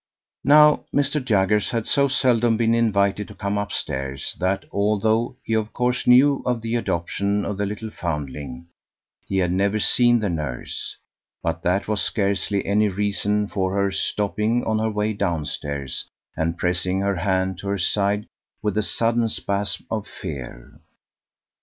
Now 0.43 0.85
Mr. 0.91 1.23
Jaggers 1.23 1.69
had 1.69 1.85
so 1.85 2.07
seldom 2.07 2.57
been 2.57 2.73
invited 2.73 3.27
to 3.27 3.35
come 3.35 3.59
upstairs, 3.59 4.35
that, 4.39 4.65
although 4.71 5.35
he 5.43 5.53
of 5.53 5.73
course 5.73 6.07
knew 6.07 6.41
of 6.43 6.63
the 6.63 6.73
adoption 6.75 7.45
of 7.45 7.59
the 7.59 7.67
little 7.67 7.91
foundling, 7.91 8.65
he 9.27 9.37
had 9.37 9.51
never 9.51 9.77
seen 9.77 10.19
the 10.19 10.27
nurse; 10.27 10.97
but 11.43 11.61
that 11.61 11.87
was 11.87 12.01
scarcely 12.01 12.65
any 12.65 12.89
reason 12.89 13.47
for 13.47 13.75
her 13.75 13.91
stopping 13.91 14.63
on 14.63 14.79
her 14.79 14.89
way 14.89 15.13
downstairs 15.13 16.09
and 16.35 16.57
pressing 16.57 17.01
her 17.01 17.17
hand 17.17 17.59
to 17.59 17.67
her 17.67 17.77
side 17.77 18.25
with 18.63 18.79
a 18.79 18.81
sudden 18.81 19.29
spasm 19.29 19.85
of 19.91 20.07
fear. 20.07 20.81